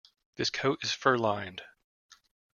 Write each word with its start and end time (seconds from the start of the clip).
This 0.35 0.49
coat 0.49 0.79
is 0.83 0.91
fur-lined. 0.93 1.61